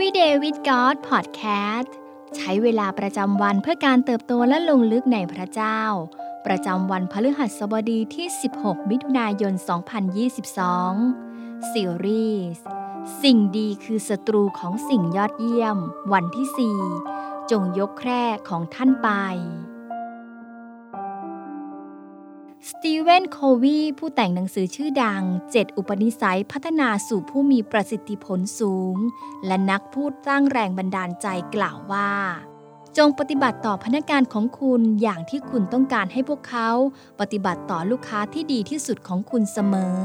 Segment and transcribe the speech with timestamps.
[0.00, 1.90] Everyday with God Podcast
[2.36, 5.80] ใช้เวลาประจำวันเพื่อการเติบโตและลงลึกในพระเจ้า
[6.46, 8.26] ประจำวันพฤหัสบดีที่
[8.58, 9.54] 16 มิถุนายน
[10.82, 12.64] 2022 ซีรีส์
[13.22, 15.76] สิ่งดีคือศัตรูของสิ่งยอดเยี่ยม
[16.12, 16.76] วันที่
[17.14, 19.08] 4 จงยกแคร่ของท่านไป
[22.72, 28.96] สตีเวนโควีผู้แต่งหนังสือชื่อดัง7อุปนิสัยพัฒนาสู่ผู้มีประสิทธิผลสูง
[29.46, 32.12] และนักพูดสร้างแรงบันดาลใจกล่าวว่า
[32.98, 36.70] จงปฏิบัติต่อพนักงานของคุณอย่างที่คุณต้องการให้พวกเขา
[37.20, 39.98] ปฏิบัติต่อลูกค้าที่ดีที่สุดของคุณเสมอ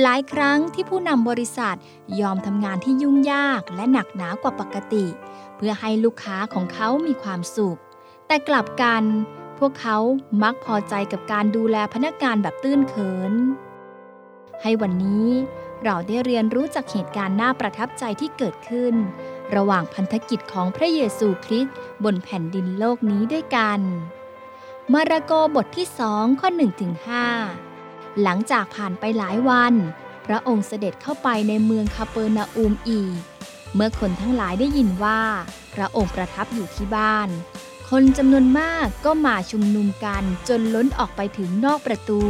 [0.00, 1.76] หลายครั้งที่ผู้นำบริษัท
[2.20, 5.06] ยอมทำงานที่ยุ่งยากและหนักหนากว่าปกติ
[5.56, 7.78] เพื่อให้ลูกค้าของเขามีความสุข
[8.26, 9.04] แต่กลับกัน
[9.58, 9.98] พวกเขา
[10.42, 13.34] มักพอใจกับการดูแลพนักงานแบบตื้นเขิน
[14.62, 15.28] ให้วันนี้
[15.84, 18.94] เราได้เรียนรู้จากเหตุการณ์น่าประทับใจที่เกิดขึ้น
[19.56, 23.80] ระหว่างพันธกิจของพระเยซูคริสต์บนแผ่นดินโลกนี้ด้วยกัน
[24.92, 26.92] มาระโกบทที่สองข้อ1ถึง
[27.58, 29.74] 5หลังจากผ่านไปหลายวัน
[30.26, 33.18] พระองค์เสด็จเข้าไปในเมืองคาเปอร์นาอูมอีก
[33.74, 35.20] เมื่อคนทั้งหลายได้ยินว่า
[35.74, 37.28] พระองค์ประทับอยู่ที่บ้าน
[37.92, 42.22] คนจำนวนมากก็มาชุมนุมกันจนล้นออกไปถึงนอกประตู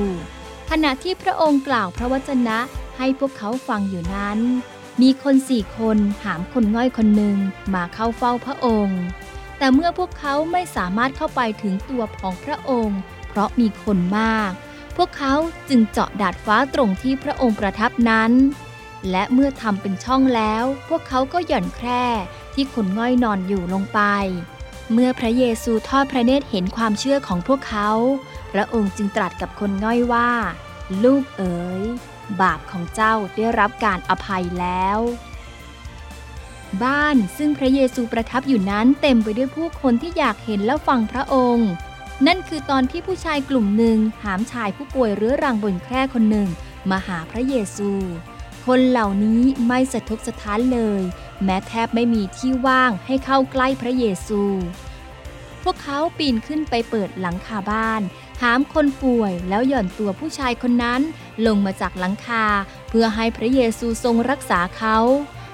[0.71, 2.59] ขณะที่พระองค์กล่าวพระวจนะ
[2.97, 4.39] ให้พวกเขาฟังอยู่นั้น
[5.03, 7.37] มีคนสี่คนหามคนง่อยคนหนึ่ง
[7.75, 9.01] มาเข้าเฝ้าพระองค์
[9.59, 12.99] แต่เมื่อพวกเขาไม่สามารถเข้าไปถึงตัวของพระองค์
[13.29, 14.51] เพราะมีคนมาก
[14.97, 15.35] พวกเขา
[15.69, 18.33] จึงเจาะดาดฟ้าตรงที่พระองค์ประทับนั้น
[19.11, 22.05] และเมื่อทำเป็นช่องแล้ว พวกเขาก็หย่อนแคร่
[22.55, 24.01] ที่คนง่อยนอนอยู่ลงไป
[24.93, 27.91] เมื่อพระเยซูทอดพระเนตรเห็นความเชื่อของพวกเขา
[28.53, 30.31] พระองค์จึงตรัสกับคนง่อยว่า
[31.05, 31.83] ลูกเอ๋ย
[32.41, 34.99] บาปของเจ้าได้รับการอภัยแล้ว
[36.83, 41.71] บ้านซึ่งพระเยซูประทับอยู่นั้นเต็มไปด้วยผู้คนที่อยากเห็นและฟังพระองค์
[42.27, 46.49] นั่นคือตอนที่ผู้ชายกลุ่มหนึ่งหามชายผู้ป่วยเรื้อรังบนแคร่คนหนึ่ง
[46.91, 47.91] มาหาพระเยซู
[48.67, 51.03] คนเหล่านี้ไม่สะทกสะท้านเลย
[51.45, 54.43] แม้แทบไม่มีที่ว่างให้เข้าใกล้พระเยซู
[55.63, 58.03] พวกเขาปีนขึ้นไปเปิดหลังคาบ้าน
[58.43, 61.01] หามคนป่วยแล้วหย่อนตัวผู้ชายคนนั้น
[61.47, 62.45] ลงมาจากหลังคา
[62.89, 64.99] เพื่อให้พระเยซูทรงรักษาเขา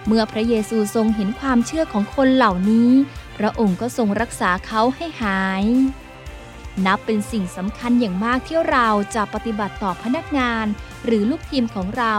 [0.06, 2.91] เมื่อพระเยซูทรงเห็นความเชื่อของคนเหล่านี้
[3.39, 5.65] พระองค์ก็ทรงรักษาเขาให้หาย
[6.87, 10.67] นับเป็นสิ่งสำคัญอย่างมากที่เราจะปฏิบัติต่อพนักงาน
[11.05, 12.15] หรือลูกทีมของเรา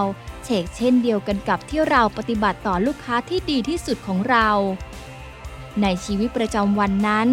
[0.45, 4.49] เชกเช่นเดียวกันกับที่เราปฏิบัติต่อลูกค้าที่ดีที่สุดของเรา
[5.81, 7.27] ในชีวิตประจำวันนั้น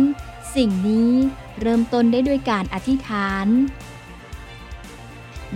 [0.57, 1.13] สิ่งนี้
[1.61, 3.47] เริ่มต้นได้ด้วยการอธิษฐาน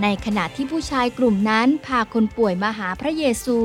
[0.03, 3.59] ในขณะที่ผู้ชายกลุ่มนั้นพาคนป่วยมาหาพระเยซู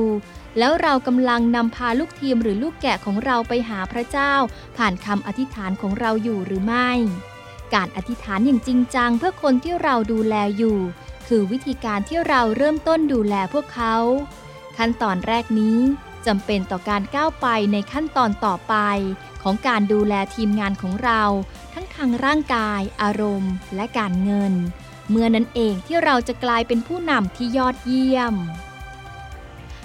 [0.58, 4.32] แล้วเรากำลังนำพาลูกทีมหรือลูกแกะของเราไปหาพระเจ้า
[4.76, 6.90] ผ่านคำอธิษฐานของเราอยู่หรือไม่
[7.74, 10.78] การอธิษฐานอย่างจริงจังเพื่อคนที่เราดูแลอยู่
[11.34, 13.96] คือวิธีการที่เราเริ่มต้นดูแลพวกเขา
[14.76, 15.78] ขั้นตอนแรกนี้
[16.26, 18.74] จำเป็นต่อการก้าวไปในขั้นตอนต่อไป
[19.42, 21.22] ของการดูแลทีมงานของเรา
[21.72, 24.54] ทั้งทางร่างกาย อารมณ์ และการเงิน
[25.10, 28.34] เมื่อนั้นเองที่เราจะกลายเป็นผู้นำที่ยอดเยี่ยม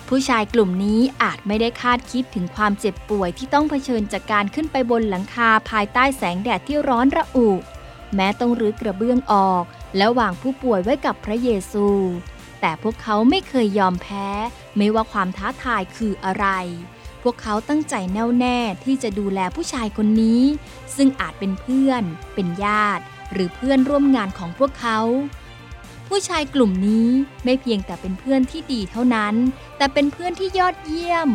[0.08, 7.50] ผู้ชายกลุ่มนี้อาจไม่ได้คาดคิดถึงความเจ็บป่วยที่ต้องเผชิญจากการขึ้นไปบนหลังคาภายใต้แสงแดดที่ร้อนระอุ
[8.16, 9.66] แม้ต้องรื้อกระเบื้องออก
[9.98, 11.88] และวางผู้ป่วยไว้กับพระเยซู
[12.62, 14.28] แต่พวกเขาไม่เคยยอมแพ้
[14.78, 16.48] ไม่ว่าความท้าทายคืออะไร
[17.24, 20.42] พวกเขาตั้งใจแน่วแน่ที่จะดูแลผู้ชายคนนี้
[20.96, 22.04] ซึ่งอาจเป็นเพื่อน
[22.36, 25.00] เป็นญาติ หรือเพื่อนร่วมงานของพวกเขา
[26.08, 27.10] ผู้ชายกลุ่มนี้
[27.44, 29.36] ไม่เพียงแต่เป็นเพื่อนที่ดีเท่านั้น
[29.78, 31.30] แต่เป็นเพื่อนที่ยอดเยี่ยม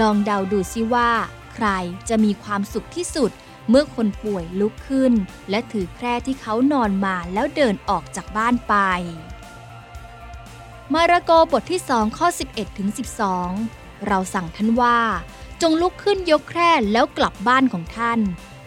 [0.00, 1.10] ลองเดาดูซิว่า
[1.54, 1.66] ใคร
[2.08, 3.30] จะมีความสุขที่สุด
[3.68, 5.12] เมื่อคนป่วยลุกขึ้น
[5.50, 8.74] และถือแคร่ที่เขานอนมาแล้วเดินออกจากบ้านไป
[10.92, 12.88] มาระโกบทที่สองข้อ 11ถึง
[13.48, 14.98] 12 เราสั่งท่านว่า
[15.62, 18.20] จงลุกขึ้นยกแคร่แล้วกลับบ้านของท่าน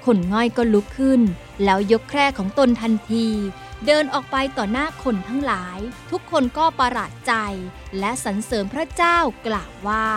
[0.06, 1.22] คนง่อยก็ลุกขึ้น
[1.64, 3.28] แล้วยกแคร่ของตนทันที
[3.86, 5.80] เดินออกไปต่อหน้าคนทั้งหลาย
[6.12, 7.34] ทุกคนก็ประหลาดใจ
[8.00, 9.18] และสรรเสริญพระเจ้า
[9.48, 10.08] กล่าวว่า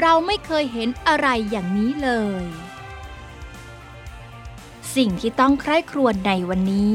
[0.00, 2.10] เราไม่เคยเห็นอะไรอย่างนี้เล
[2.42, 2.44] ย
[4.96, 6.94] สิ่งที่ต้องใคร่ครวญในวันนี้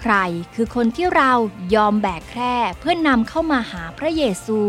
[0.00, 0.14] ใคร
[0.54, 1.32] คือคนที่เรา
[1.74, 4.60] ยอมแบกแคร่เพื่อนนำเข้ามาหาพระเยซู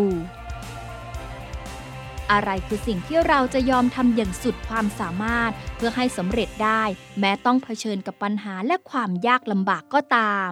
[2.31, 6.83] อะไรคือสิ่งที่เราจะยอมทำอย่างสุดความสามารถเพื่อให้สำเร็จได้
[7.19, 10.51] แม้ต้องเผชิญกับปัญหาและความยากลำบากก็ตาม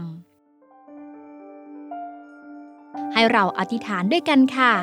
[3.13, 4.73] ให้เราอธิษฐานด้วยกันค่ะ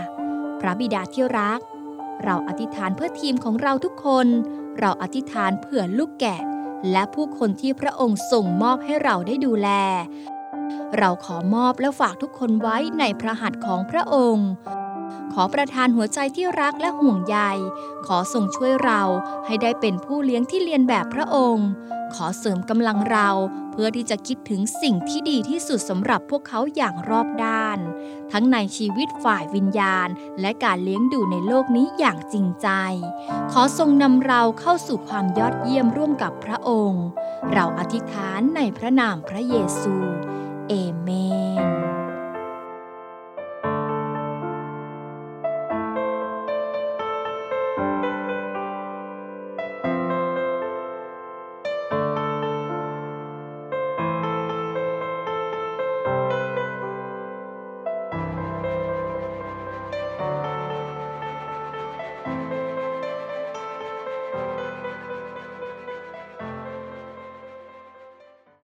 [0.60, 1.60] พระบิดาที่รัก
[2.24, 4.26] เราอธิษฐานเพื่อทีมของเราทุกคน
[4.78, 6.40] เราอธิษฐานเผื่อลูกแกะ
[6.90, 9.68] และผู้คนที่พระองค์ส่งมอบให้เราได้ดูแล
[10.98, 14.48] เราขอมอบและฝากทุกคนไว้ในพระหัตถ์ของพระองค์
[15.32, 17.38] ขอประทานหัวใจที่รักและห่วงใย
[18.06, 19.02] ขอทรงช่วยเรา
[19.46, 21.68] ให้ได้เป็นผู้เลี้ยงที่เรียนแบบพระองค์
[22.14, 23.28] ขอเสริมกำลังเรา
[23.72, 27.78] เพื่อที่จะคิดถึงสิ่งที่ดีที่สุดสำหรับพวกเขาอย่างรอบด้าน
[28.32, 30.08] ทั้งในชีวิตฝ่ายวิญญาณ
[30.40, 32.68] และการเลี้ยงดูในโลกนี้อย่างจริงใจ
[33.52, 37.04] ขอทรงนำเราเข้าสู่ความยอดเยี่ยมร่วมกับพระองค์
[37.52, 39.94] เราอธิษฐานในพระนามพระเยซู
[40.68, 41.08] เอเม
[41.70, 41.71] น